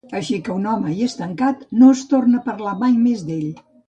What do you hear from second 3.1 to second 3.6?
d'ell.